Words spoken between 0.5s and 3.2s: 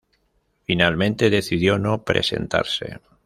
Finalmente decidió no presentarse.